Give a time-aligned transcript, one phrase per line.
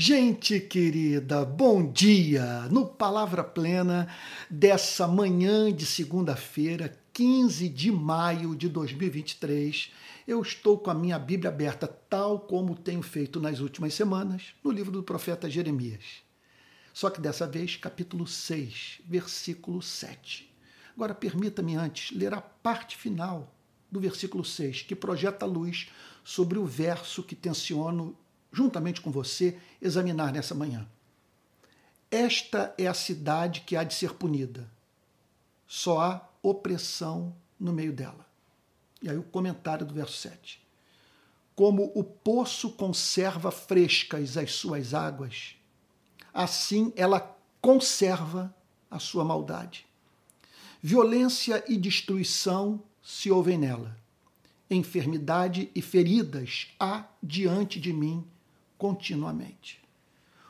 [0.00, 2.68] Gente querida, bom dia!
[2.70, 4.06] No Palavra Plena
[4.48, 9.92] dessa manhã de segunda-feira, 15 de maio de 2023,
[10.24, 14.70] eu estou com a minha Bíblia aberta, tal como tenho feito nas últimas semanas, no
[14.70, 16.22] livro do profeta Jeremias.
[16.94, 20.48] Só que dessa vez, capítulo 6, versículo 7.
[20.94, 23.52] Agora, permita-me antes ler a parte final
[23.90, 25.90] do versículo 6, que projeta luz
[26.22, 28.16] sobre o verso que tenciono
[28.52, 30.88] juntamente com você, examinar nessa manhã.
[32.10, 34.68] Esta é a cidade que há de ser punida.
[35.66, 38.26] Só há opressão no meio dela.
[39.02, 40.60] E aí o comentário do verso 7.
[41.54, 45.56] Como o poço conserva frescas as suas águas,
[46.32, 48.54] assim ela conserva
[48.90, 49.86] a sua maldade.
[50.80, 53.96] Violência e destruição se ouvem nela.
[54.70, 58.24] Enfermidade e feridas há diante de mim
[58.78, 59.82] continuamente.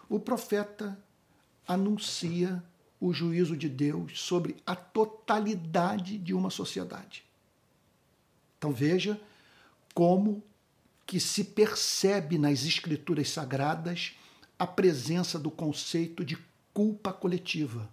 [0.09, 1.03] O profeta
[1.67, 2.63] anuncia
[3.01, 7.25] o juízo de Deus sobre a totalidade de uma sociedade.
[8.59, 9.21] Então veja
[9.95, 10.43] como
[11.07, 14.13] que se percebe nas escrituras sagradas
[14.59, 16.37] a presença do conceito de
[16.75, 17.89] culpa coletiva,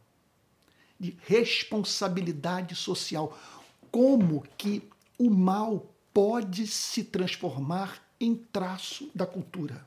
[1.00, 3.38] de responsabilidade social,
[3.92, 4.84] como que
[5.18, 9.86] o mal pode se transformar em traço da cultura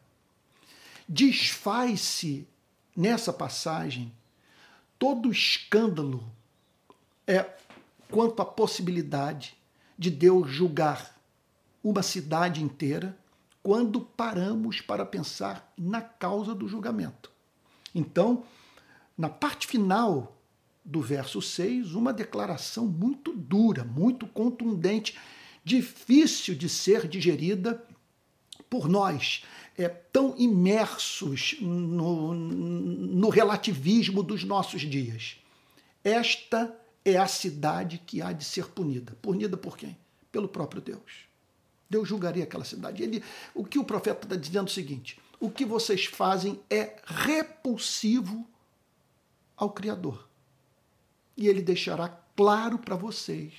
[1.09, 2.47] desfaz-se
[2.95, 4.13] nessa passagem
[4.99, 6.23] todo escândalo
[7.27, 7.49] é
[8.11, 9.57] quanto à possibilidade
[9.97, 11.17] de Deus julgar
[11.83, 13.17] uma cidade inteira
[13.63, 17.31] quando paramos para pensar na causa do julgamento.
[17.95, 18.45] Então,
[19.17, 20.37] na parte final
[20.85, 25.19] do verso 6, uma declaração muito dura, muito contundente,
[25.65, 27.85] difícil de ser digerida
[28.71, 29.45] por nós,
[29.79, 35.37] é, tão imersos no, no relativismo dos nossos dias.
[36.03, 39.17] Esta é a cidade que há de ser punida.
[39.23, 39.97] Punida por quem?
[40.33, 41.29] Pelo próprio Deus.
[41.89, 43.05] Deus julgaria aquela cidade.
[43.05, 43.23] Ele,
[43.55, 48.45] o que o profeta está dizendo é o seguinte: o que vocês fazem é repulsivo
[49.57, 50.29] ao Criador.
[51.37, 53.53] E ele deixará claro para vocês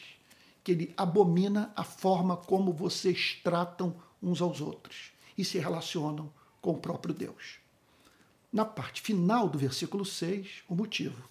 [0.63, 6.29] que ele abomina a forma como vocês tratam uns aos outros e se relacionam
[6.61, 7.59] com o próprio Deus.
[8.51, 11.23] Na parte final do versículo 6, o motivo.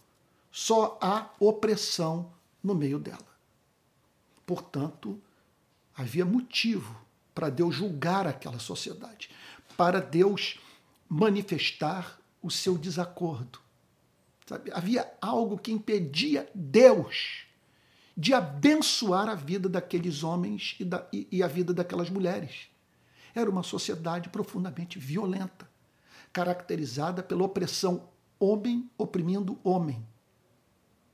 [0.51, 2.33] Só há opressão
[2.65, 3.29] no meio dela.
[4.47, 5.21] Portanto,
[5.95, 6.99] havia motivo
[7.35, 9.31] para Deus julgar aquela sociedade,
[9.77, 10.59] para Deus
[11.07, 13.61] manifestar o seu desacordo.
[14.47, 14.71] Sabe?
[14.73, 17.45] Havia algo que impedia Deus
[18.17, 22.71] de abençoar a vida daqueles homens e, da, e, e a vida daquelas mulheres.
[23.39, 25.71] Era uma sociedade profundamente violenta,
[26.33, 30.05] caracterizada pela opressão homem oprimindo homem,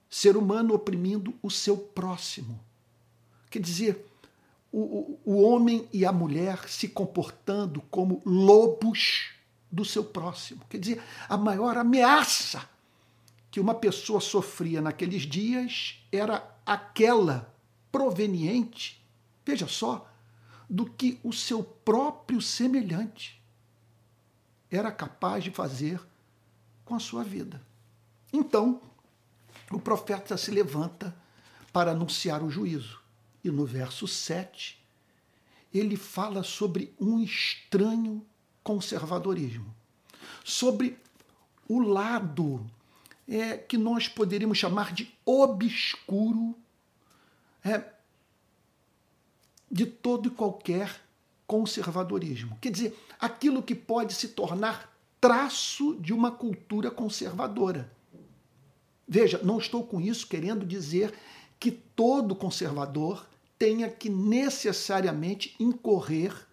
[0.09, 2.59] ser humano oprimindo o seu próximo.
[3.51, 4.07] Quer dizer,
[4.73, 9.33] o, o, homem e a mulher se comportando como lobos
[9.71, 10.63] do seu próximo.
[10.71, 12.67] Quer dizer, a maior ameaça
[13.51, 17.55] que uma pessoa sofria naqueles dias era aquela
[17.93, 19.05] proveniente,
[19.45, 20.11] veja só,
[20.69, 23.41] do que o seu próprio semelhante
[24.71, 26.01] era capaz de fazer
[26.85, 27.63] com a sua vida.
[28.33, 28.81] Então,
[29.71, 31.15] o profeta se levanta
[31.73, 33.01] para anunciar o juízo.
[33.43, 34.83] E no verso 7,
[35.73, 38.25] ele fala sobre um estranho
[38.63, 39.75] conservadorismo,
[40.43, 40.99] sobre
[41.69, 42.65] o lado
[43.29, 46.57] é, que nós poderíamos chamar de obscuro
[47.65, 47.94] é,
[49.75, 51.01] de todo e qualquer
[51.49, 52.57] conservadorismo.
[52.61, 57.93] Quer dizer, aquilo que pode se tornar traço de uma cultura conservadora.
[59.07, 61.13] Veja, não estou com isso querendo dizer
[61.59, 63.27] que todo conservador
[63.59, 66.47] tenha que necessariamente incorrer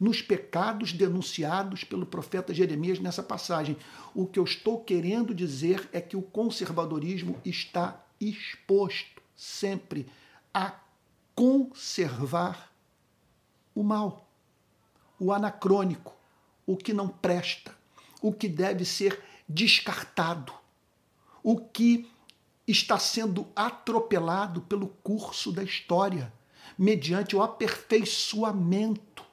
[0.00, 3.76] nos pecados denunciados pelo profeta Jeremias nessa passagem.
[4.12, 10.08] O que eu estou querendo dizer é que o conservadorismo está exposto sempre
[10.52, 10.81] a
[11.34, 12.72] conservar
[13.74, 14.28] o mal,
[15.18, 16.14] o anacrônico,
[16.66, 17.74] o que não presta,
[18.20, 20.52] o que deve ser descartado,
[21.42, 22.10] o que
[22.66, 26.32] está sendo atropelado pelo curso da história,
[26.78, 29.24] mediante o aperfeiçoamento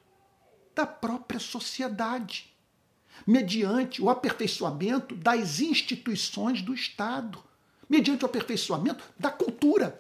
[0.76, 2.54] da própria sociedade,
[3.26, 7.44] mediante o aperfeiçoamento das instituições do Estado,
[7.90, 9.98] mediante o aperfeiçoamento da cultura.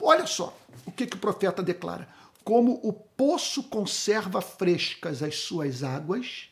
[0.00, 0.56] Olha só
[0.86, 2.08] o que, que o profeta declara:
[2.44, 6.48] como o poço conserva frescas as suas águas,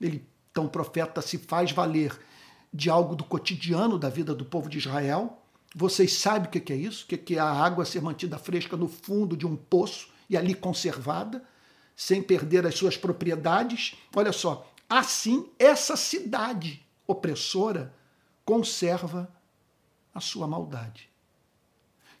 [0.00, 2.18] Ele, então o profeta se faz valer
[2.72, 5.40] de algo do cotidiano da vida do povo de Israel.
[5.74, 7.04] Vocês sabem o que é isso?
[7.04, 10.54] O que é a água ser mantida fresca no fundo de um poço e ali
[10.54, 11.42] conservada,
[11.96, 13.96] sem perder as suas propriedades?
[14.14, 17.94] Olha só, assim essa cidade opressora
[18.44, 19.32] conserva
[20.14, 21.13] a sua maldade.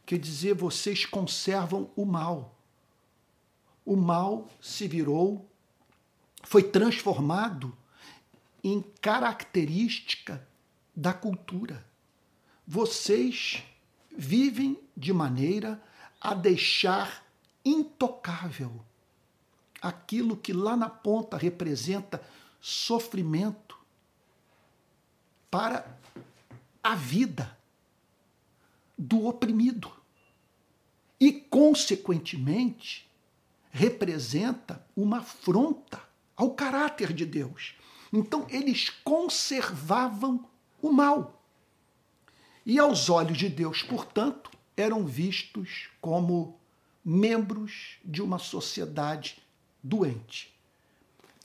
[0.06, 2.54] Quer dizer, vocês conservam o mal.
[3.84, 5.48] O mal se virou,
[6.42, 7.76] foi transformado
[8.62, 10.46] em característica
[10.94, 11.84] da cultura.
[12.66, 13.62] Vocês
[14.16, 15.82] vivem de maneira
[16.20, 17.24] a deixar
[17.64, 18.84] intocável
[19.80, 22.22] aquilo que lá na ponta representa
[22.60, 23.78] sofrimento
[25.50, 25.98] para
[26.82, 27.54] a vida
[28.96, 29.90] do oprimido.
[31.20, 33.08] E, consequentemente,
[33.70, 36.02] representa uma afronta
[36.36, 37.74] ao caráter de Deus.
[38.12, 40.48] Então, eles conservavam
[40.80, 41.42] o mal.
[42.64, 46.58] E, aos olhos de Deus, portanto, eram vistos como
[47.04, 49.38] membros de uma sociedade
[49.82, 50.54] doente.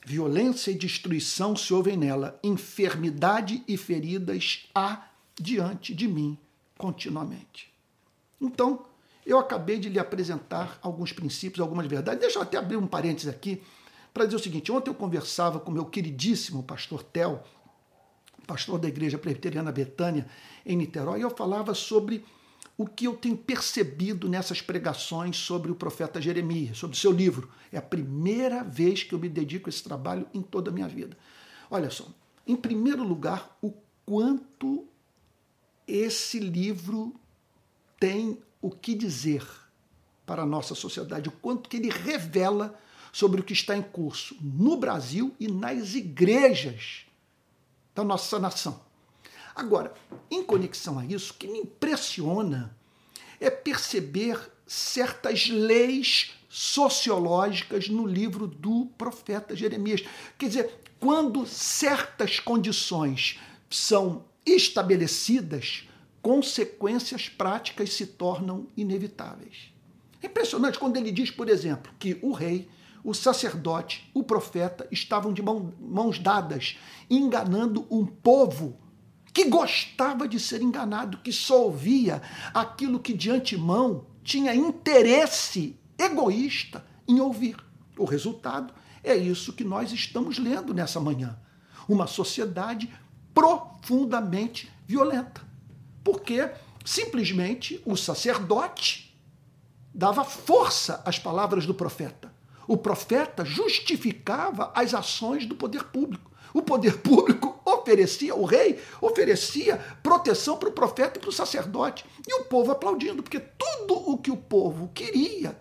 [0.04, 5.08] Violência e destruição se ouvem nela, enfermidade e feridas há
[5.38, 6.38] diante de mim
[6.80, 7.70] continuamente.
[8.40, 8.86] Então,
[9.26, 12.20] eu acabei de lhe apresentar alguns princípios, algumas verdades.
[12.20, 13.62] Deixa eu até abrir um parênteses aqui
[14.14, 17.44] para dizer o seguinte: ontem eu conversava com meu queridíssimo pastor Tel,
[18.46, 20.26] pastor da Igreja Presbiteriana Betânia,
[20.64, 22.24] em Niterói, e eu falava sobre
[22.78, 27.50] o que eu tenho percebido nessas pregações sobre o profeta Jeremias, sobre o seu livro.
[27.70, 30.88] É a primeira vez que eu me dedico a esse trabalho em toda a minha
[30.88, 31.14] vida.
[31.70, 32.08] Olha só,
[32.46, 33.70] em primeiro lugar, o
[34.06, 34.89] quanto
[35.90, 37.14] esse livro
[37.98, 39.46] tem o que dizer
[40.24, 42.78] para a nossa sociedade, o quanto que ele revela
[43.12, 47.06] sobre o que está em curso no Brasil e nas igrejas
[47.94, 48.80] da nossa nação.
[49.54, 49.92] Agora,
[50.30, 52.76] em conexão a isso, o que me impressiona
[53.40, 60.04] é perceber certas leis sociológicas no livro do profeta Jeremias.
[60.38, 63.38] Quer dizer, quando certas condições
[63.68, 65.88] são estabelecidas,
[66.22, 69.72] consequências práticas se tornam inevitáveis.
[70.22, 72.68] É impressionante quando ele diz, por exemplo, que o rei,
[73.02, 76.78] o sacerdote, o profeta estavam de mãos dadas,
[77.08, 78.78] enganando um povo
[79.32, 82.20] que gostava de ser enganado, que só ouvia
[82.52, 87.56] aquilo que de antemão tinha interesse egoísta em ouvir.
[87.96, 91.38] O resultado é isso que nós estamos lendo nessa manhã.
[91.88, 92.92] Uma sociedade
[93.34, 95.42] profundamente violenta.
[96.02, 96.50] Porque
[96.84, 99.16] simplesmente o sacerdote
[99.94, 102.32] dava força às palavras do profeta.
[102.66, 106.30] O profeta justificava as ações do poder público.
[106.54, 112.04] O poder público oferecia, o rei oferecia proteção para o profeta e para o sacerdote.
[112.26, 115.58] E o povo aplaudindo, porque tudo o que o povo queria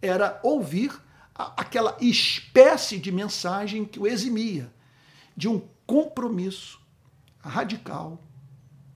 [0.00, 0.92] era ouvir
[1.34, 4.72] aquela espécie de mensagem que o eximia
[5.36, 6.81] de um compromisso
[7.42, 8.18] radical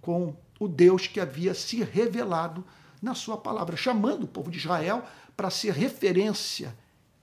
[0.01, 2.65] com o Deus que havia se revelado
[3.03, 5.05] na sua palavra, chamando o povo de Israel
[5.37, 6.77] para ser referência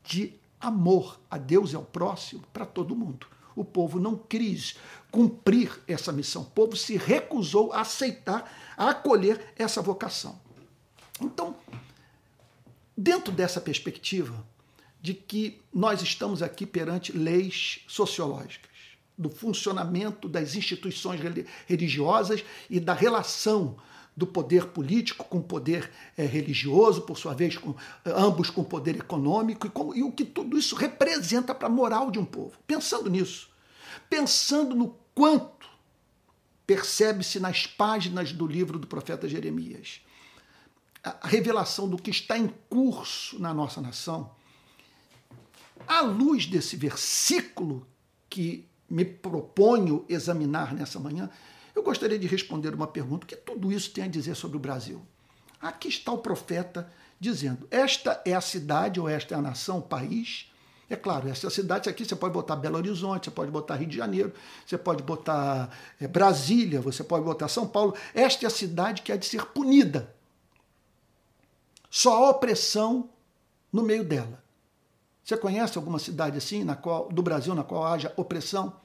[0.03, 3.27] de amor a Deus e ao próximo para todo mundo.
[3.55, 4.77] O povo não quis
[5.11, 6.43] cumprir essa missão.
[6.43, 10.39] O povo se recusou a aceitar, a acolher essa vocação.
[11.21, 11.55] Então,
[12.97, 14.45] dentro dessa perspectiva
[15.01, 18.72] de que nós estamos aqui perante leis sociológicas,
[19.17, 21.19] do funcionamento das instituições
[21.67, 23.77] religiosas e da relação
[24.15, 28.95] do poder político com o poder é, religioso, por sua vez, com, ambos com poder
[28.95, 32.57] econômico, e, com, e o que tudo isso representa para a moral de um povo.
[32.67, 33.49] Pensando nisso,
[34.09, 35.67] pensando no quanto
[36.65, 40.01] percebe-se nas páginas do livro do profeta Jeremias
[41.03, 44.31] a revelação do que está em curso na nossa nação,
[45.85, 47.85] à luz desse versículo
[48.29, 51.29] que me proponho examinar nessa manhã,
[51.75, 54.59] eu gostaria de responder uma pergunta: o que tudo isso tem a dizer sobre o
[54.59, 55.01] Brasil?
[55.59, 59.81] Aqui está o profeta dizendo: esta é a cidade ou esta é a nação, o
[59.81, 60.51] país.
[60.89, 63.97] É claro, essa cidade aqui você pode botar Belo Horizonte, você pode botar Rio de
[63.97, 64.33] Janeiro,
[64.65, 67.95] você pode botar é, Brasília, você pode botar São Paulo.
[68.13, 70.13] Esta é a cidade que há de ser punida.
[71.89, 73.09] Só há opressão
[73.71, 74.42] no meio dela.
[75.23, 78.75] Você conhece alguma cidade assim, na qual, do Brasil, na qual haja opressão?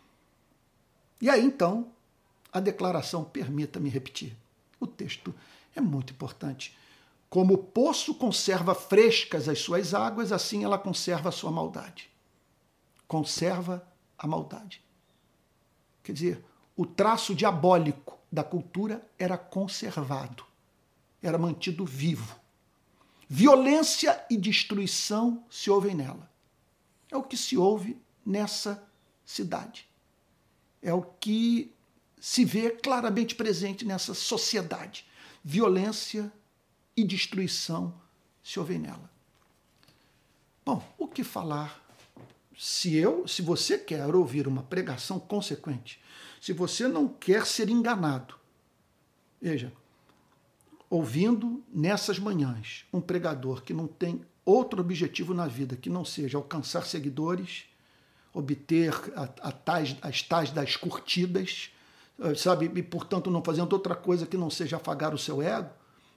[1.20, 1.90] E aí então,
[2.52, 4.36] a declaração, permita-me repetir.
[4.78, 5.34] O texto
[5.74, 6.76] é muito importante.
[7.28, 12.08] Como o poço conserva frescas as suas águas, assim ela conserva a sua maldade.
[13.06, 14.82] Conserva a maldade.
[16.02, 16.44] Quer dizer,
[16.76, 20.44] o traço diabólico da cultura era conservado,
[21.22, 22.38] era mantido vivo.
[23.28, 26.30] Violência e destruição se ouvem nela.
[27.10, 28.82] É o que se ouve nessa
[29.24, 29.86] cidade.
[30.82, 31.72] É o que
[32.18, 35.06] se vê claramente presente nessa sociedade.
[35.44, 36.32] Violência
[36.96, 37.94] e destruição
[38.42, 39.10] se ouvem nela.
[40.64, 41.84] Bom, o que falar
[42.58, 46.02] se eu, se você quer ouvir uma pregação consequente,
[46.40, 48.34] se você não quer ser enganado,
[49.40, 49.72] veja,
[50.90, 56.38] ouvindo nessas manhãs um pregador que não tem outro objetivo na vida que não seja
[56.38, 57.64] alcançar seguidores,
[58.32, 61.70] obter a, a tais, as tais das curtidas,
[62.20, 65.70] eh, sabe, e portanto não fazendo outra coisa que não seja afagar o seu ego,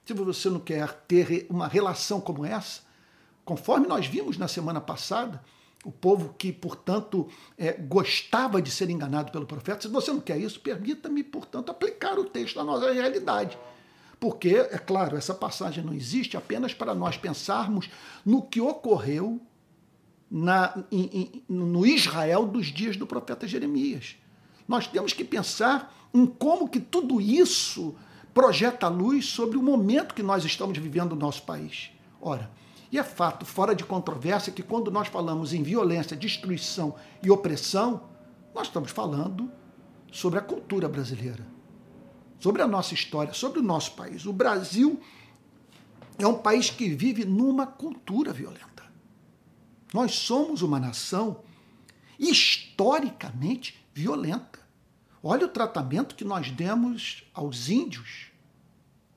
[0.04, 2.80] se você não quer ter uma relação como essa,
[3.44, 5.42] conforme nós vimos na semana passada,
[5.84, 9.82] o povo que, portanto, é, gostava de ser enganado pelo profeta.
[9.82, 13.58] Se você não quer isso, permita-me, portanto, aplicar o texto à nossa realidade.
[14.22, 17.90] Porque, é claro, essa passagem não existe apenas para nós pensarmos
[18.24, 19.40] no que ocorreu
[20.30, 24.14] na, em, em, no Israel dos dias do profeta Jeremias.
[24.68, 27.96] Nós temos que pensar em como que tudo isso
[28.32, 31.90] projeta luz sobre o momento que nós estamos vivendo no nosso país.
[32.20, 32.48] Ora,
[32.92, 38.04] e é fato, fora de controvérsia, que quando nós falamos em violência, destruição e opressão,
[38.54, 39.50] nós estamos falando
[40.12, 41.44] sobre a cultura brasileira,
[42.42, 44.26] sobre a nossa história, sobre o nosso país.
[44.26, 45.00] O Brasil
[46.18, 48.82] é um país que vive numa cultura violenta.
[49.94, 51.42] Nós somos uma nação
[52.18, 54.60] historicamente violenta.
[55.22, 58.32] Olha o tratamento que nós demos aos índios,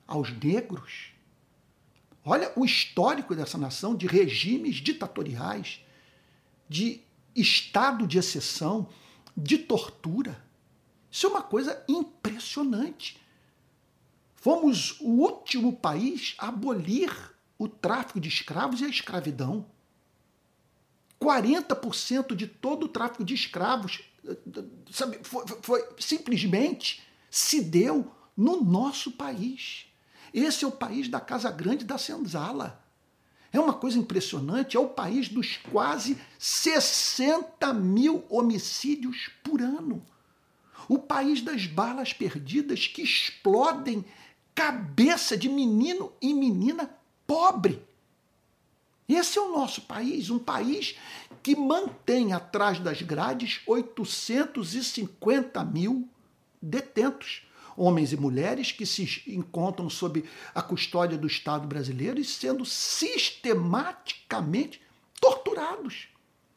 [0.08, 1.16] aos negros,
[2.26, 5.80] Olha o histórico dessa nação de regimes ditatoriais,
[6.68, 7.02] de
[7.36, 8.90] estado de exceção,
[9.38, 10.44] de tortura.
[11.16, 13.18] Isso é uma coisa impressionante.
[14.36, 17.10] Fomos o último país a abolir
[17.58, 19.66] o tráfico de escravos e a escravidão.
[21.18, 24.04] 40% de todo o tráfico de escravos
[24.92, 29.86] sabe, foi, foi, simplesmente se deu no nosso país.
[30.34, 32.84] Esse é o país da Casa Grande da Senzala.
[33.54, 40.06] É uma coisa impressionante, é o país dos quase 60 mil homicídios por ano.
[40.88, 44.06] O país das balas perdidas que explodem
[44.54, 46.90] cabeça de menino e menina
[47.28, 47.82] pobre.
[49.08, 50.96] Esse é o nosso país, um país
[51.44, 56.10] que mantém atrás das grades 850 mil
[56.62, 57.46] detentos
[57.78, 60.24] homens e mulheres que se encontram sob
[60.54, 64.82] a custódia do Estado brasileiro e sendo sistematicamente
[65.20, 66.08] torturados,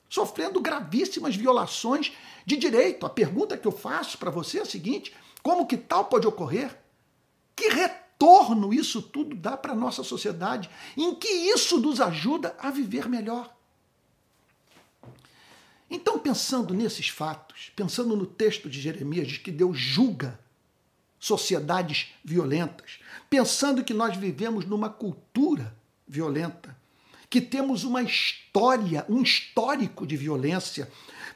[0.08, 2.12] sofrendo gravíssimas violações
[2.44, 3.04] de direito.
[3.04, 6.76] A pergunta que eu faço para você é a seguinte: como que tal pode ocorrer?
[7.54, 10.70] Que retorno isso tudo dá para a nossa sociedade?
[10.96, 13.54] Em que isso nos ajuda a viver melhor?
[15.90, 20.38] Então, pensando nesses fatos, pensando no texto de Jeremias, de que Deus julga
[21.18, 25.74] sociedades violentas, pensando que nós vivemos numa cultura
[26.06, 26.76] violenta,
[27.30, 30.90] que temos uma história, um histórico de violência,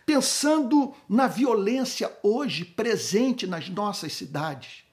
[0.06, 4.84] pensando na violência hoje presente nas nossas cidades.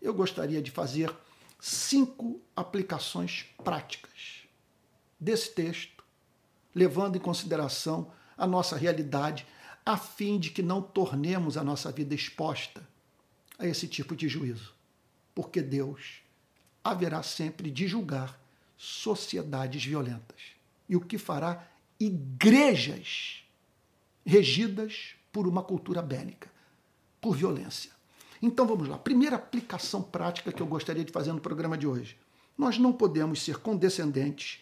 [0.00, 1.12] Eu gostaria de fazer
[1.60, 4.46] cinco aplicações práticas
[5.18, 6.04] desse texto,
[6.74, 9.46] levando em consideração a nossa realidade,
[9.84, 12.86] a fim de que não tornemos a nossa vida exposta
[13.58, 14.74] a esse tipo de juízo,
[15.34, 16.20] porque Deus
[16.84, 18.38] haverá sempre de julgar
[18.76, 20.40] sociedades violentas.
[20.88, 21.66] E o que fará
[21.98, 23.44] igrejas
[24.24, 26.50] regidas por uma cultura bélica,
[27.20, 27.90] por violência.
[28.40, 28.98] Então vamos lá.
[28.98, 32.18] Primeira aplicação prática que eu gostaria de fazer no programa de hoje.
[32.56, 34.60] Nós não podemos ser condescendentes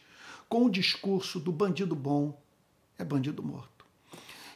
[0.48, 2.38] com o discurso do bandido bom
[2.98, 3.84] é bandido morto.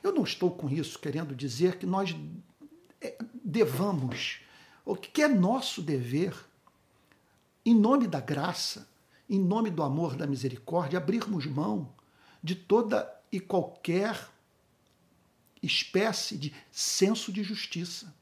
[0.03, 2.15] Eu não estou com isso querendo dizer que nós
[3.01, 4.41] é, devamos,
[4.85, 6.35] o que é nosso dever,
[7.65, 8.89] em nome da graça,
[9.29, 11.95] em nome do amor, da misericórdia, abrirmos mão
[12.43, 14.29] de toda e qualquer
[15.63, 18.15] espécie de senso de justiça.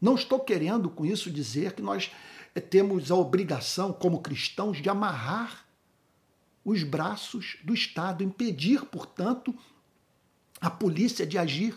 [0.00, 2.10] Não estou querendo com isso dizer que nós
[2.54, 5.66] é, temos a obrigação, como cristãos, de amarrar
[6.64, 9.54] os braços do Estado, impedir, portanto,
[10.60, 11.74] a polícia de agir,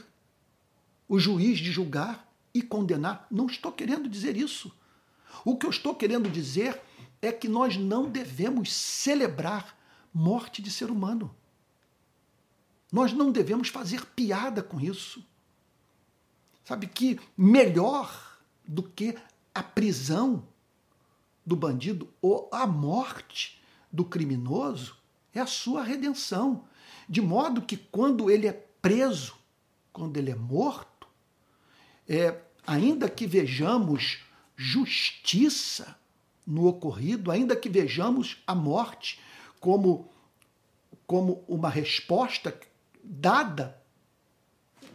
[1.07, 3.27] o juiz de julgar, e condenar.
[3.29, 4.71] Não estou querendo dizer isso.
[5.45, 6.79] O que eu estou querendo dizer
[7.21, 9.77] é que nós não devemos celebrar
[10.13, 11.35] morte de ser humano.
[12.91, 15.23] Nós não devemos fazer piada com isso.
[16.63, 19.17] Sabe que melhor do que
[19.53, 20.47] a prisão
[21.45, 23.61] do bandido ou a morte
[23.91, 24.95] do criminoso
[25.33, 26.65] é a sua redenção.
[27.07, 29.35] De modo que quando ele é preso,
[29.91, 31.07] quando ele é morto,
[32.07, 34.19] é, ainda que vejamos
[34.55, 35.97] justiça
[36.49, 39.19] no ocorrido, ainda que vejamos a morte
[39.59, 40.09] como,
[41.05, 42.59] como uma resposta
[43.03, 43.79] dada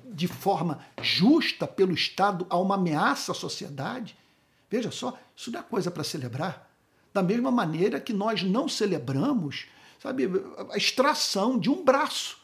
[0.04, 4.16] de forma justa pelo Estado a uma ameaça à sociedade,
[4.68, 6.68] veja só, isso não é coisa para celebrar.
[7.12, 9.66] Da mesma maneira que nós não celebramos,
[10.00, 10.24] sabe,
[10.70, 12.38] a extração de um braço.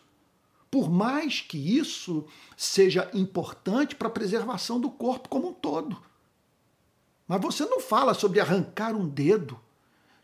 [0.70, 2.24] Por mais que isso
[2.56, 6.00] seja importante para a preservação do corpo como um todo.
[7.30, 9.56] Mas você não fala sobre arrancar um dedo,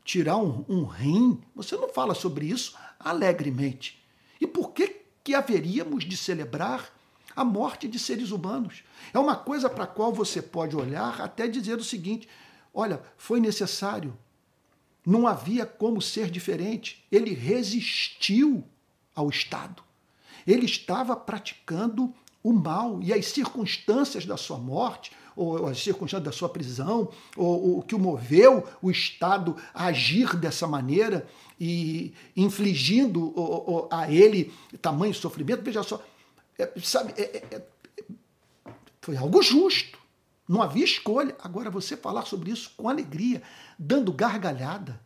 [0.04, 4.04] tirar um, um rim, você não fala sobre isso alegremente.
[4.40, 6.92] E por que, que haveríamos de celebrar
[7.36, 8.82] a morte de seres humanos.
[9.14, 12.28] É uma coisa para a qual você pode olhar até dizer o seguinte:
[12.75, 14.18] olha, foi necessário,
[15.06, 17.06] não havia como ser diferente.
[17.12, 18.64] Ele resistiu
[19.14, 19.80] ao Estado.
[20.44, 26.32] Ele estava praticando o mal e as circunstâncias da sua morte, ou as circunstâncias da
[26.32, 31.28] sua prisão, ou o que o moveu o Estado a agir dessa maneira
[31.60, 33.34] e infligindo
[33.90, 35.62] a ele tamanho sofrimento.
[35.62, 36.02] Veja só,
[36.58, 39.98] é, sabe, é, é, é, foi algo justo.
[40.48, 41.36] Não havia escolha.
[41.42, 43.42] Agora, você falar sobre isso com alegria,
[43.78, 45.00] dando gargalhada,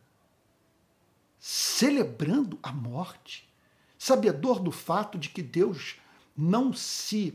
[1.39, 3.49] celebrando a morte,
[3.97, 5.95] sabedor do fato de que Deus
[6.37, 7.33] não se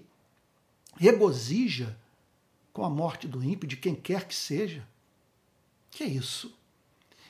[0.96, 1.96] regozija
[2.76, 4.86] com a morte do ímpio, de quem quer que seja.
[5.90, 6.54] Que é isso?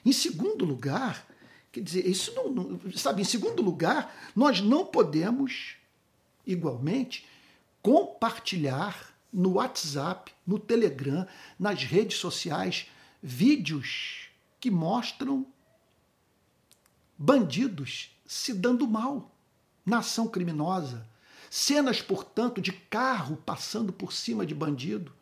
[0.05, 1.25] Em segundo lugar,
[1.71, 5.76] quer dizer, isso não, não sabe, em segundo lugar, nós não podemos
[6.45, 7.25] igualmente,
[7.81, 11.25] compartilhar no WhatsApp, no Telegram,
[11.57, 12.90] nas redes sociais,
[13.23, 15.47] vídeos que mostram
[17.16, 19.33] bandidos se dando mal
[19.85, 21.09] na ação criminosa.
[21.49, 25.14] Cenas, portanto, de carro passando por cima de bandido.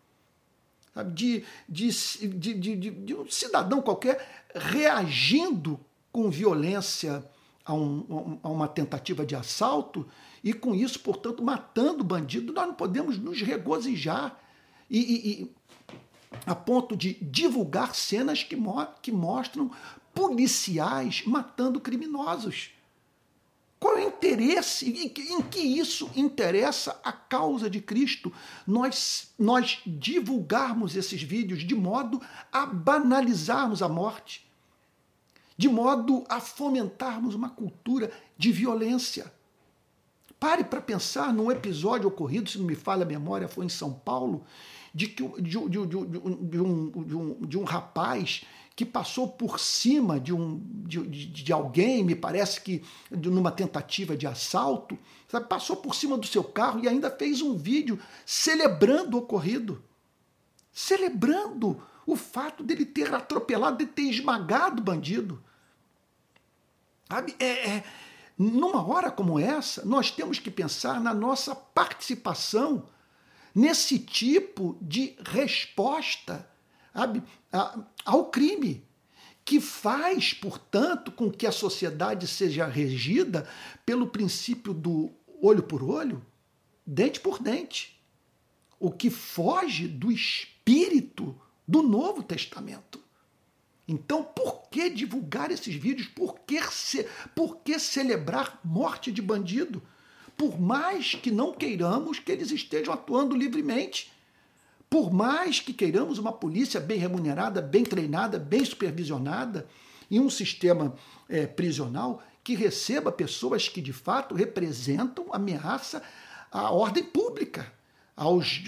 [1.13, 5.81] De, de, de, de, um cidadão qualquer reagindo
[6.13, 7.25] com violência
[7.65, 10.07] a, um, a uma tentativa de assalto
[10.43, 14.39] e com isso, portanto, matando o bandido, nós não podemos nos regozijar
[14.89, 15.55] e, e, e
[16.47, 19.71] a ponto de divulgar cenas que, mo que mostram
[20.15, 22.74] policiais matando criminosos.
[24.25, 24.89] Interesse?
[24.89, 28.33] Em que, isso interessa a causa de Cristo?
[28.67, 34.51] Nós, nós divulgarmos esses vídeos de modo a banalizarmos a morte,
[35.57, 39.33] de modo a fomentarmos uma cultura de violência.
[40.41, 43.93] Pare para pensar num episódio ocorrido, se não me falha a memória, foi em São
[43.93, 44.45] Paulo,
[44.95, 46.07] de, que, de, de, de,
[46.49, 48.45] de um, um, de um rapaz
[48.77, 54.27] que passou por cima de, um, de, de, alguém, me parece que numa tentativa de
[54.27, 55.47] assalto, sabe?
[55.47, 59.83] passou por cima do seu carro e ainda fez um vídeo celebrando o ocorrido.
[60.73, 65.41] Celebrando o fato dele ter atropelado, de ter esmagado o bandido.
[67.09, 67.37] Sabe?
[67.39, 67.85] É, é,
[68.37, 72.89] numa hora como essa, nós temos que pensar na nossa participação
[73.55, 76.49] nesse tipo de resposta
[78.05, 78.85] ao crime,
[79.45, 83.47] que faz, portanto, com que a sociedade seja regida
[83.85, 86.25] pelo princípio do olho por olho,
[86.87, 88.01] dente por dente,
[88.79, 93.03] o que foge do espírito do Novo Testamento.
[93.87, 96.09] Então, por que divulgar esses vídeos?
[96.09, 97.07] Por que, ce...
[97.35, 99.83] por que celebrar morte de bandido?
[100.37, 104.11] Por mais que não queiramos que eles estejam atuando livremente,
[104.95, 109.67] por mais que queiramos uma polícia bem remunerada, bem treinada, bem supervisionada
[110.09, 110.95] e um sistema
[111.29, 116.01] é, prisional que receba pessoas que de fato representam ameaça
[116.49, 117.73] à ordem pública,
[118.15, 118.63] aos,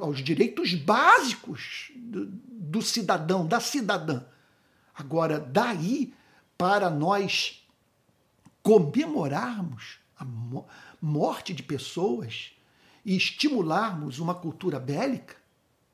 [0.00, 4.24] aos direitos básicos do, do cidadão, da cidadã.
[4.92, 6.12] Agora, daí
[6.58, 7.64] para nós
[8.64, 10.26] comemorarmos a
[11.00, 12.50] morte de pessoas
[13.04, 15.38] e estimularmos uma cultura bélica,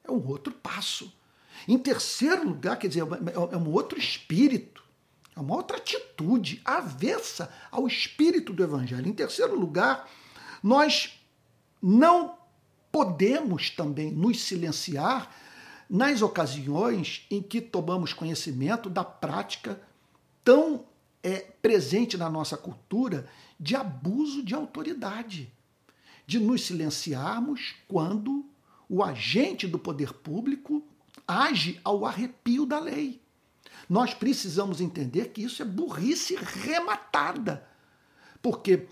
[0.05, 1.13] é um outro passo.
[1.67, 3.05] Em terceiro lugar, quer dizer,
[3.53, 4.83] é um outro espírito,
[5.35, 9.09] é uma outra atitude avessa ao espírito do Evangelho.
[9.09, 10.09] Em terceiro lugar,
[10.63, 11.19] nós
[11.83, 12.39] não
[12.93, 15.35] podemos também nos silenciar
[15.89, 19.81] nas ocasiões em que tomamos conhecimento da prática
[20.43, 20.85] tão
[21.23, 25.53] é, presente na nossa cultura de abuso de autoridade,
[26.27, 28.45] de nos silenciarmos quando
[28.89, 30.83] o agente do poder público
[31.27, 33.21] age ao arrepio da lei.
[33.89, 37.67] Nós precisamos entender que isso é burrice rematada.
[38.41, 38.87] Porque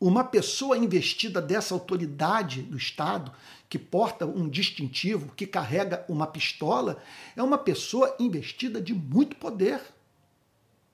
[0.00, 3.32] uma pessoa investida dessa autoridade do Estado,
[3.68, 7.02] que porta um distintivo, que carrega uma pistola,
[7.34, 9.80] é uma pessoa investida de muito poder.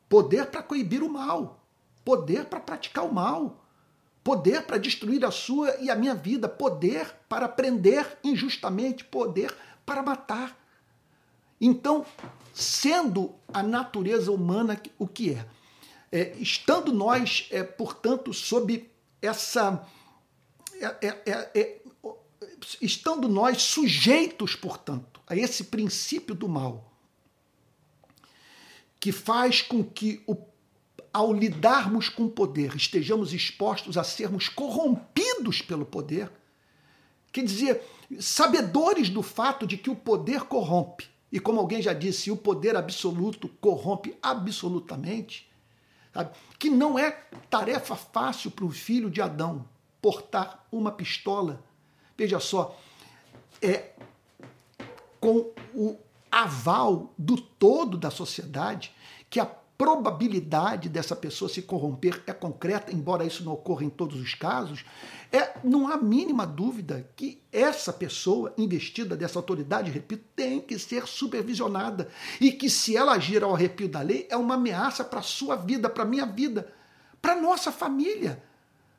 [0.09, 1.65] Poder para coibir o mal,
[2.05, 3.62] poder para praticar o mal,
[4.25, 9.55] poder para destruir a sua e a minha vida, poder para prender injustamente, poder
[9.85, 10.57] para matar.
[11.61, 12.07] Então,
[12.55, 15.47] sendo a natureza humana o que é,
[16.11, 18.89] é estando nós, é, portanto, sob
[19.21, 19.87] essa.
[20.81, 21.83] É, é, é, é
[22.81, 26.93] estando nós sujeitos, portanto, a esse princípio do mal,
[29.01, 30.37] que faz com que, o,
[31.13, 36.31] ao lidarmos com o poder, estejamos expostos a sermos corrompidos pelo poder,
[37.31, 37.83] quer dizer,
[38.19, 42.77] sabedores do fato de que o poder corrompe, e como alguém já disse, o poder
[42.77, 45.51] absoluto corrompe absolutamente,
[46.13, 46.31] sabe?
[46.59, 47.11] que não é
[47.51, 49.67] tarefa fácil para o filho de Adão
[50.01, 51.63] portar uma pistola.
[52.19, 52.77] Veja só,
[53.61, 53.93] é
[55.21, 55.97] com o
[56.31, 58.93] aval do todo da sociedade
[59.31, 59.47] que a
[59.83, 64.85] probabilidade dessa pessoa se corromper é concreta, embora isso não ocorra em todos os casos,
[65.33, 71.09] é, não há mínima dúvida que essa pessoa investida dessa autoridade, repito, tem que ser
[71.09, 72.09] supervisionada
[72.41, 75.57] e que se ela agir ao arrepio da lei é uma ameaça para a sua
[75.57, 76.73] vida, para a minha vida,
[77.21, 78.41] para a nossa família,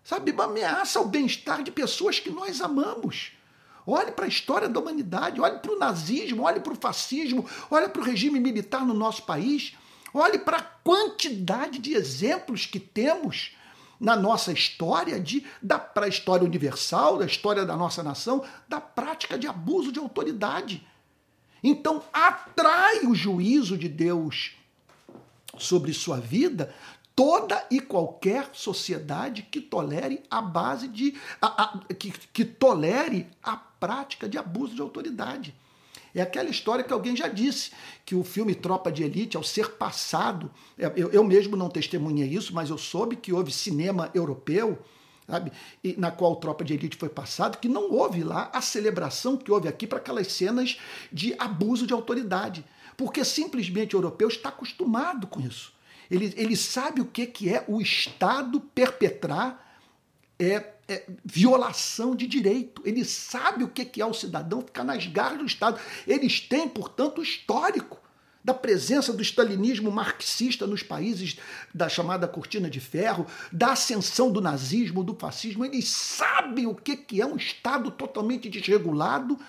[0.03, 0.31] sabe?
[0.31, 3.31] Uma ameaça ao bem-estar de pessoas que nós amamos.
[3.87, 7.87] Olhe para a história da humanidade, olhe para o nazismo, olhe para o fascismo, olhe
[7.87, 9.77] para o regime militar no nosso país.
[10.13, 13.55] Olhe para a quantidade de exemplos que temos
[13.99, 18.81] na nossa história, de, da, para a história universal, da história da nossa nação, da
[18.81, 20.85] prática de abuso de autoridade.
[21.63, 24.55] Então, atrai o juízo de Deus
[25.57, 26.73] sobre sua vida
[27.15, 31.15] toda e qualquer sociedade que tolere a base de.
[31.41, 35.55] A, a, que, que tolere a prática de abuso de autoridade.
[36.15, 37.71] É aquela história que alguém já disse,
[38.05, 42.27] que o filme Tropa de Elite, ao ser passado, é, eu, eu mesmo não testemunhei
[42.27, 44.77] isso, mas eu soube que houve cinema europeu,
[45.27, 45.51] sabe,
[45.83, 49.51] e, na qual Tropa de Elite foi passado, que não houve lá a celebração que
[49.51, 50.77] houve aqui para aquelas cenas
[51.11, 52.63] de abuso de autoridade.
[52.95, 55.73] Porque simplesmente o europeu está acostumado com isso.
[56.11, 59.72] Ele, ele sabe o que, que é o Estado perpetrar
[60.39, 62.81] é, é, violação de direito.
[62.85, 65.79] Ele sabe o que é o cidadão ficar nas garras do Estado.
[66.07, 68.01] Eles têm, portanto, o histórico
[68.43, 71.37] da presença do stalinismo marxista nos países
[71.73, 75.63] da chamada cortina de ferro, da ascensão do nazismo, do fascismo.
[75.63, 79.39] Eles sabem o que é um Estado totalmente desregulado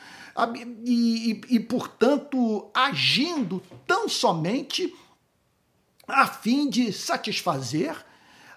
[0.85, 4.95] e, e, e portanto, agindo tão somente
[6.07, 7.97] a fim de satisfazer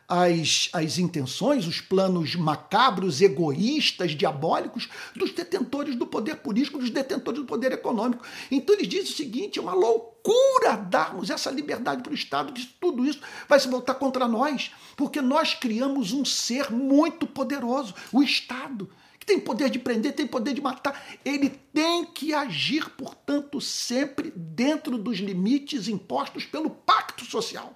[0.07, 7.41] as, as intenções, os planos macabros, egoístas, diabólicos dos detentores do poder político, dos detentores
[7.41, 8.25] do poder econômico.
[8.49, 12.65] Então eles dizem o seguinte: é uma loucura darmos essa liberdade para o Estado, que
[12.79, 18.23] tudo isso vai se voltar contra nós, porque nós criamos um ser muito poderoso, o
[18.23, 18.89] Estado
[19.19, 21.03] que tem poder de prender, tem poder de matar.
[21.25, 27.75] Ele tem que agir, portanto, sempre dentro dos limites impostos pelo pacto social.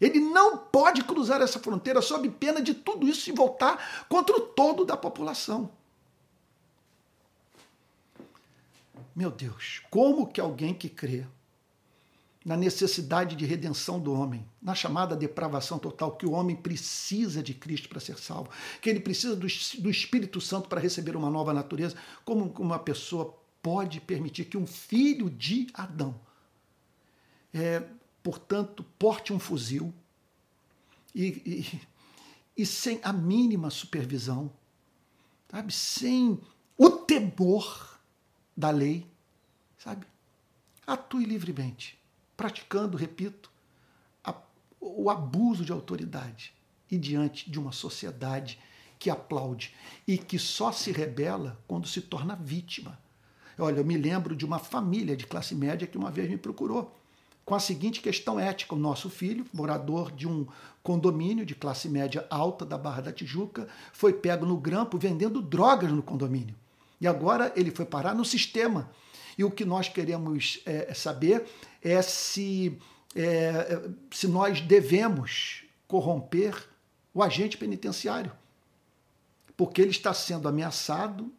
[0.00, 4.40] Ele não pode cruzar essa fronteira sob pena de tudo isso se voltar contra o
[4.40, 5.70] todo da população.
[9.14, 11.26] Meu Deus, como que alguém que crê
[12.44, 17.52] na necessidade de redenção do homem, na chamada depravação total, que o homem precisa de
[17.52, 18.48] Cristo para ser salvo,
[18.80, 19.46] que ele precisa do,
[19.80, 24.66] do Espírito Santo para receber uma nova natureza, como uma pessoa pode permitir que um
[24.66, 26.18] filho de Adão
[27.52, 27.82] é,
[28.28, 29.90] portanto, porte um fuzil
[31.14, 31.80] e, e,
[32.58, 34.52] e sem a mínima supervisão,
[35.50, 35.72] sabe?
[35.72, 36.38] Sem
[36.76, 37.98] o temor
[38.54, 39.06] da lei,
[39.78, 40.06] sabe?
[40.86, 41.98] Atue livremente,
[42.36, 43.50] praticando, repito,
[44.22, 44.34] a,
[44.78, 46.52] o abuso de autoridade
[46.90, 48.60] e diante de uma sociedade
[48.98, 49.74] que aplaude
[50.06, 53.00] e que só se rebela quando se torna vítima.
[53.58, 56.97] Olha, eu me lembro de uma família de classe média que uma vez me procurou
[57.48, 60.46] com a seguinte questão ética: o nosso filho, morador de um
[60.82, 65.90] condomínio de classe média alta da Barra da Tijuca, foi pego no grampo vendendo drogas
[65.90, 66.54] no condomínio.
[67.00, 68.90] E agora ele foi parar no sistema.
[69.38, 71.46] E o que nós queremos é, saber
[71.80, 72.76] é se,
[73.16, 73.80] é,
[74.10, 76.54] se nós devemos corromper
[77.14, 78.32] o agente penitenciário.
[79.56, 81.32] Porque ele está sendo ameaçado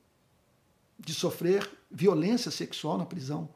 [0.98, 3.50] de sofrer violência sexual na prisão.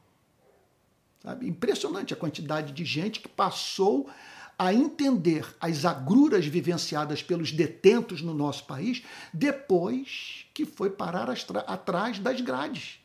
[1.23, 1.47] Sabe?
[1.47, 4.09] Impressionante a quantidade de gente que passou
[4.57, 11.29] a entender as agruras vivenciadas pelos detentos no nosso país depois que foi parar
[11.67, 12.99] atrás das grades.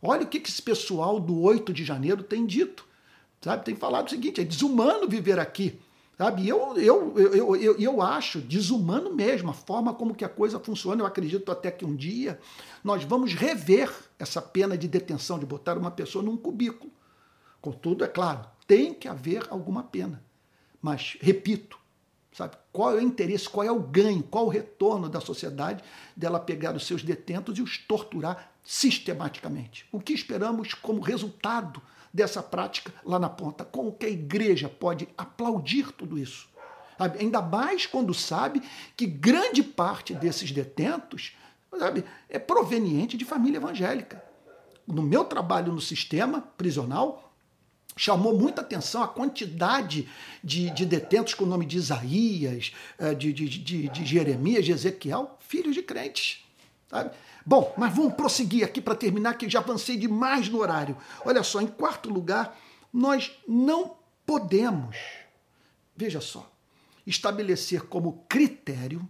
[0.00, 2.86] Olha o que esse pessoal do 8 de janeiro tem dito.
[3.40, 3.64] Sabe?
[3.64, 5.78] Tem falado o seguinte: é desumano viver aqui.
[6.16, 6.48] Sabe?
[6.48, 11.02] Eu, eu, eu, eu, eu acho desumano mesmo a forma como que a coisa funciona.
[11.02, 12.38] Eu acredito até que um dia
[12.82, 16.90] nós vamos rever essa pena de detenção, de botar uma pessoa num cubículo.
[17.66, 20.22] Contudo, é claro, tem que haver alguma pena.
[20.80, 21.76] Mas, repito,
[22.32, 25.82] sabe, qual é o interesse, qual é o ganho, qual o retorno da sociedade
[26.14, 29.84] dela pegar os seus detentos e os torturar sistematicamente?
[29.90, 31.82] O que esperamos como resultado
[32.14, 33.64] dessa prática lá na ponta.
[33.64, 36.48] Como que a igreja pode aplaudir tudo isso?
[36.96, 37.18] Sabe?
[37.18, 38.62] Ainda mais quando sabe
[38.96, 41.36] que grande parte desses detentos
[41.76, 44.22] sabe, é proveniente de família evangélica.
[44.86, 47.25] No meu trabalho no sistema prisional,
[47.96, 50.06] chamou muita atenção a quantidade
[50.44, 54.72] de, de detentos com o nome de Isaías, eh, de, de, de, de Jeremias, de
[54.72, 56.44] Ezequiel, filhos de crentes.
[56.90, 57.10] Sabe?
[57.44, 60.96] Bom, mas vamos prosseguir aqui para terminar, que já avancei demais no horário.
[61.24, 62.58] Olha só, em quarto lugar,
[62.92, 64.96] nós não podemos,
[65.96, 66.50] veja só,
[67.06, 69.08] estabelecer como critério,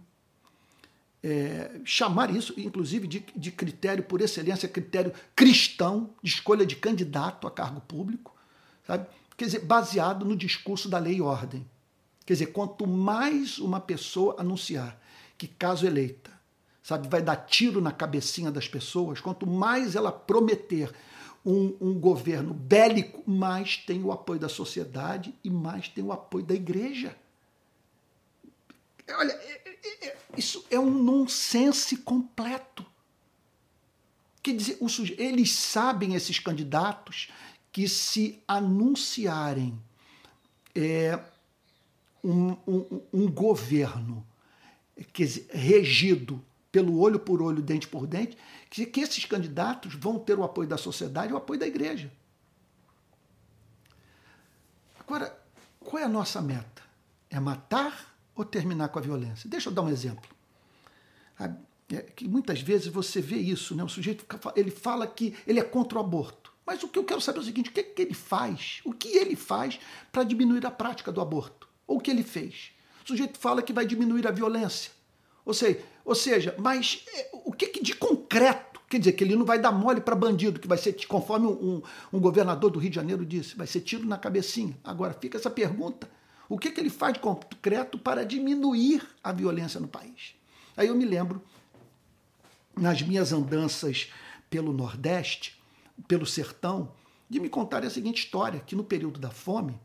[1.21, 7.47] é, chamar isso, inclusive, de, de critério por excelência, critério cristão, de escolha de candidato
[7.47, 8.36] a cargo público,
[8.87, 9.05] sabe?
[9.35, 11.67] Quer dizer, baseado no discurso da lei e ordem.
[12.25, 14.99] Quer dizer, quanto mais uma pessoa anunciar
[15.37, 16.31] que, caso eleita,
[16.81, 20.91] sabe, vai dar tiro na cabecinha das pessoas, quanto mais ela prometer
[21.45, 26.45] um, um, governo bélico, mais tem o apoio da sociedade e mais tem o apoio
[26.45, 27.15] da igreja.
[29.09, 32.85] Olha, é, é, é, isso é um nonsense completo.
[34.43, 34.77] Quer dizer,
[35.17, 37.29] eles sabem, esses candidatos,
[37.71, 39.79] que se anunciarem
[40.75, 41.19] é,
[42.23, 44.25] um, um, um governo
[45.13, 48.37] dizer, regido pelo olho por olho, dente por dente,
[48.69, 52.11] que, que esses candidatos vão ter o apoio da sociedade e o apoio da igreja.
[54.99, 55.37] Agora,
[55.79, 56.83] qual é a nossa meta?
[57.29, 59.49] É matar ou terminar com a violência?
[59.49, 60.29] Deixa eu dar um exemplo.
[61.39, 63.83] É que muitas vezes você vê isso, né?
[63.83, 64.25] O sujeito
[64.55, 66.46] ele fala que ele é contra o aborto.
[66.67, 68.81] Mas o que eu quero saber é o seguinte: o que, é que ele faz?
[68.83, 69.79] O que ele faz
[70.11, 71.65] para diminuir a prática do aborto?
[71.87, 72.71] Ou o que ele fez?
[73.05, 74.91] O sujeito fala que vai diminuir a violência.
[75.45, 78.81] Ou seja, ou seja mas é, o que, que de concreto?
[78.89, 81.81] Quer dizer, que ele não vai dar mole para bandido, que vai ser, conforme um,
[82.11, 84.77] um, governador do Rio de Janeiro disse, vai ser tiro na cabecinha.
[84.81, 86.09] Agora, fica essa pergunta:
[86.49, 90.35] o que, que ele faz de concreto para diminuir a violência no país?
[90.75, 91.41] Aí eu me lembro,
[92.75, 94.09] nas minhas andanças
[94.49, 95.56] pelo Nordeste,
[96.07, 96.91] pelo sertão,
[97.29, 99.79] de me contar a seguinte história: que no período da fome,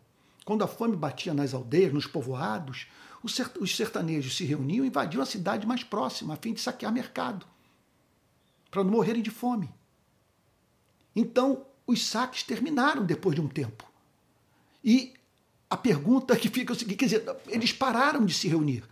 [0.45, 2.87] quando a fome batia nas aldeias, nos povoados,
[3.23, 7.47] os sertanejos se reuniam e invadiam a cidade mais próxima, a fim de saquear mercado,
[8.71, 9.71] para não morrerem de fome.
[11.15, 13.85] Então, os saques terminaram depois de um tempo.
[14.83, 15.15] E
[15.71, 18.85] a pergunta que fica é o seguinte: quer dizer, eles pararam de se reunir.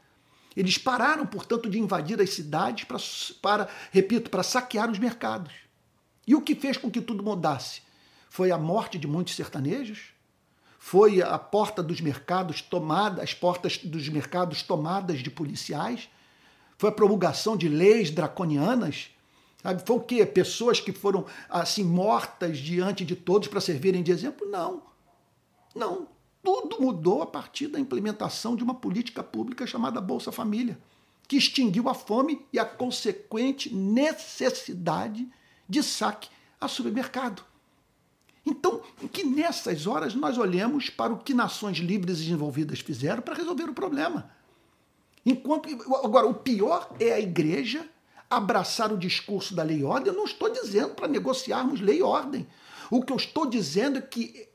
[0.56, 2.98] Eles pararam, portanto, de invadir as cidades para,
[3.40, 5.52] para repito, para saquear os mercados.
[6.26, 7.82] E o que fez com que tudo mudasse?
[8.28, 10.12] Foi a morte de muitos sertanejos?
[10.82, 16.08] foi a porta dos mercados tomada, as portas dos mercados tomadas de policiais,
[16.78, 19.10] foi a promulgação de leis draconianas,
[19.62, 19.82] sabe?
[19.84, 20.24] Foi o quê?
[20.24, 24.48] Pessoas que foram assim mortas diante de todos para servirem de exemplo?
[24.48, 24.82] Não.
[25.74, 26.08] Não.
[26.42, 30.80] Tudo mudou a partir da implementação de uma política pública chamada Bolsa Família,
[31.28, 35.28] que extinguiu a fome e a consequente necessidade
[35.70, 36.28] de saque
[36.60, 37.42] a supermercado.
[38.44, 43.34] Então, que nessas horas nós olhemos para o que nações livres e desenvolvidas fizeram para
[43.34, 44.30] resolver o problema.
[45.24, 45.68] Enquanto
[46.04, 47.88] agora o pior é a igreja
[48.28, 50.12] abraçar o discurso da lei e ordem.
[50.12, 52.46] Eu não estou dizendo para negociarmos lei e ordem.
[52.90, 54.48] O que eu estou dizendo é que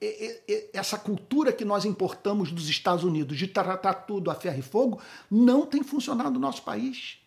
[0.74, 5.00] essa cultura que nós importamos dos Estados Unidos de tratar tudo a ferro e fogo
[5.32, 7.20] não tem funcionado no nosso país.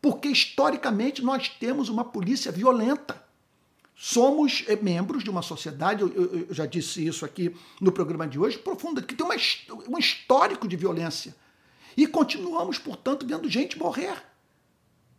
[0.00, 3.22] Porque historicamente nós temos uma polícia violenta.
[3.94, 8.56] Somos eh, membros de uma sociedade, eu, já disse isso aqui no programa de hoje,
[8.56, 9.36] profunda, que tem uma,
[9.88, 11.36] um histórico de violência.
[11.96, 14.22] E continuamos, portanto, vendo gente morrer.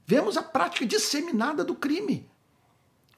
[0.06, 2.28] Vemos a prática disseminada do crime.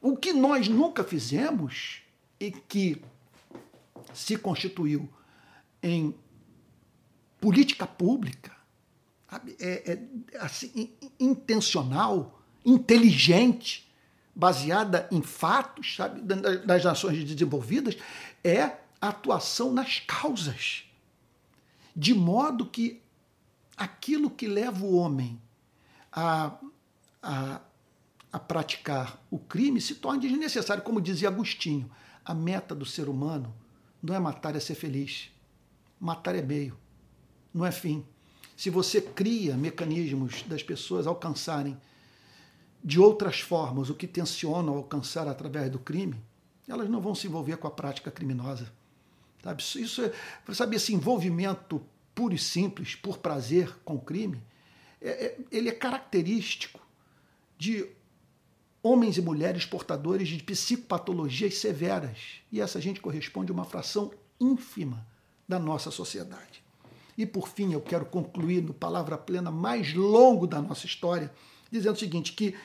[0.02, 2.02] O que nós nunca fizemos
[2.39, 3.02] e que
[4.13, 5.10] se constituiu
[5.82, 6.13] em
[7.39, 8.52] política pública,
[9.60, 13.91] é, é assim, intencional, inteligente,
[14.36, 17.96] baseada em fatos, sabe, das nações desenvolvidas,
[18.43, 18.62] é
[19.02, 20.86] a atuação nas causas.
[21.96, 23.02] De modo que
[23.78, 25.39] aquilo que leva o homem
[26.12, 26.58] a,
[27.22, 27.62] a,
[28.32, 30.84] a praticar o crime se torna desnecessário.
[30.84, 31.89] Como dizia Agostinho,
[32.24, 33.54] a meta do ser humano
[34.02, 35.30] não é matar, é ser feliz.
[36.00, 36.78] Matar é meio,
[37.54, 38.06] não é fim.
[38.55, 41.77] Se você cria mecanismos das pessoas alcançarem
[42.83, 46.21] de outras formas o que tensionam alcançar através do crime,
[46.67, 48.71] elas não vão se envolver com a prática criminosa.
[49.43, 49.61] Sabe?
[49.61, 50.13] Isso é,
[50.53, 51.81] sabe, esse envolvimento
[52.15, 54.41] puro e simples, por prazer com o crime,
[55.01, 56.79] é, é, ele é característico
[57.57, 57.89] de
[58.81, 62.41] homens e mulheres portadores de psicopatologias severas.
[62.51, 65.05] E essa gente corresponde a uma fração ínfima
[65.47, 66.62] da nossa sociedade.
[67.17, 71.32] E por fim, eu quero concluir no palavra plena mais longo da nossa história,
[71.71, 72.56] dizendo o seguinte: que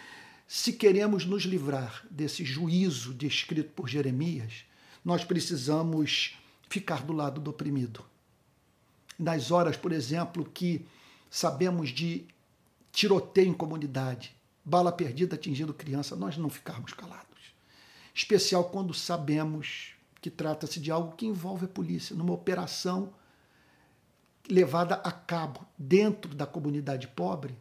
[0.47, 4.65] se queremos nos livrar desse juízo descrito por Jeremias,
[5.05, 6.37] nós precisamos
[6.69, 8.05] ficar do lado do oprimido.
[9.19, 10.87] Nas horas, por exemplo, que
[11.31, 12.25] sabemos de
[12.93, 14.35] tiroteio em comunidade,
[14.65, 17.27] bala perdida atingindo criança, nós não ficarmos calados.
[18.15, 23.13] Especial quando sabemos que trata-se de algo que envolve a polícia, numa operação
[24.49, 27.57] levada a cabo dentro da comunidade pobre,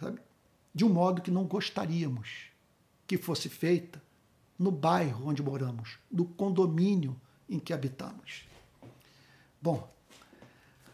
[0.00, 0.20] sabe?
[0.74, 2.50] de um modo que não gostaríamos
[3.06, 4.02] que fosse feita
[4.58, 7.18] no bairro onde moramos, no condomínio
[7.48, 8.46] em que habitamos.
[9.60, 9.90] Bom,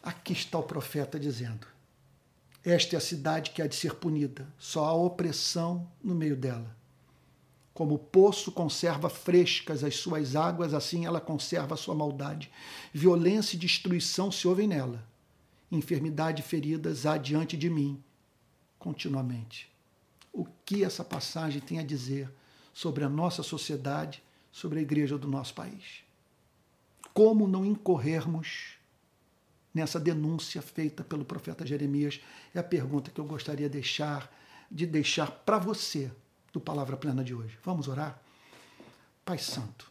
[0.02, 1.66] aqui está o profeta dizendo:
[2.62, 6.76] Esta é a cidade que há de ser punida, só há opressão no meio dela.
[7.74, 12.50] Como o poço conserva frescas as suas águas, assim ela conserva a sua maldade.
[12.92, 15.02] Violência e destruição se ouvem nela.
[15.70, 18.02] Enfermidade e feridas há diante de mim
[18.78, 19.72] continuamente.
[20.32, 22.30] O que essa passagem tem a dizer
[22.74, 26.02] sobre a nossa sociedade, sobre a igreja do nosso país?
[27.14, 28.74] Como não incorrermos
[29.72, 32.20] nessa denúncia feita pelo profeta Jeremias?
[32.54, 34.30] É a pergunta que eu gostaria de deixar,
[34.70, 36.10] de deixar para você
[36.52, 37.58] do Palavra Plena de hoje.
[37.64, 38.20] Vamos orar?
[39.24, 39.90] Pai Santo,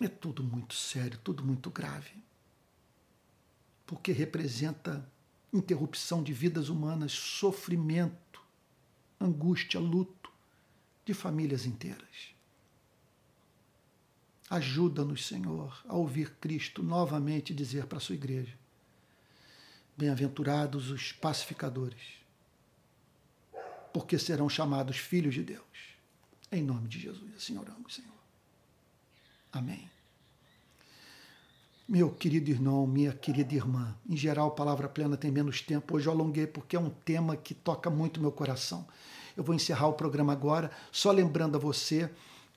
[0.00, 2.12] é tudo muito sério, tudo muito grave,
[3.86, 5.06] porque representa
[5.52, 8.42] interrupção de vidas humanas, sofrimento,
[9.20, 10.32] angústia, luto
[11.04, 12.34] de famílias inteiras.
[14.48, 18.58] Ajuda-nos, Senhor, a ouvir Cristo novamente dizer para a sua igreja:
[19.96, 22.19] Bem-aventurados os pacificadores
[23.92, 25.64] porque serão chamados filhos de Deus.
[26.52, 28.10] Em nome de Jesus, assim oramos, Senhor.
[29.52, 29.88] Amém.
[31.88, 35.96] Meu querido irmão, minha querida irmã, em geral, Palavra Plena tem menos tempo.
[35.96, 38.86] Hoje eu alonguei porque é um tema que toca muito meu coração.
[39.36, 42.08] Eu vou encerrar o programa agora, só lembrando a você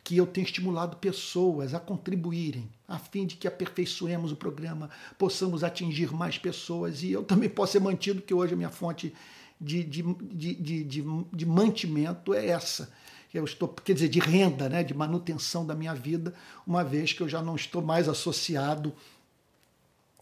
[0.04, 5.63] que eu tenho estimulado pessoas a contribuírem, a fim de que aperfeiçoemos o programa, possamos
[5.63, 9.13] atingir mais pessoas e eu também possa ser mantido, que hoje a minha fonte
[9.63, 12.91] de, de, de, de, de mantimento é essa.
[13.34, 16.34] Eu estou, quer dizer, de renda, né, de manutenção da minha vida,
[16.67, 18.93] uma vez que eu já não estou mais associado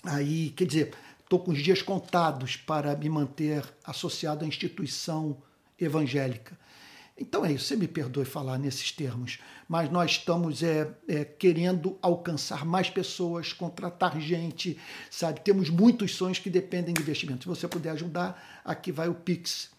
[0.04, 5.38] aí, quer dizer, estou com os dias contados para me manter associado à instituição
[5.80, 6.58] evangélica.
[7.18, 11.96] Então é isso, você me perdoe falar nesses termos, mas nós estamos é, é, querendo
[12.02, 15.40] alcançar mais pessoas, contratar gente, sabe?
[15.42, 17.44] Temos muitos sonhos que dependem de investimento.
[17.44, 19.70] Se você puder ajudar, aqui vai o Pix,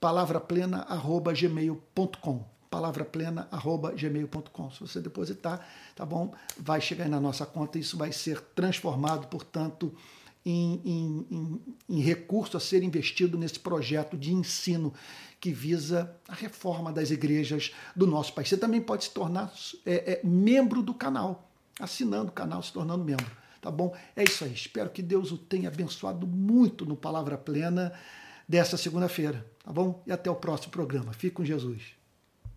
[0.00, 4.70] palavraplena.gmail.com palavraplena.gmail.com.
[4.70, 6.34] Se você depositar, tá bom?
[6.58, 9.90] Vai chegar na nossa conta, isso vai ser transformado, portanto,
[10.44, 14.92] em, em, em, em recurso a ser investido nesse projeto de ensino
[15.40, 18.48] que visa a reforma das igrejas do nosso país.
[18.48, 19.52] Você também pode se tornar
[19.86, 23.30] é, é, membro do canal, assinando o canal, se tornando membro.
[23.60, 23.94] Tá bom?
[24.14, 24.52] É isso aí.
[24.52, 27.92] Espero que Deus o tenha abençoado muito no Palavra Plena
[28.48, 29.44] dessa segunda-feira.
[29.64, 30.02] Tá bom?
[30.06, 31.12] E até o próximo programa.
[31.12, 31.97] Fique com Jesus.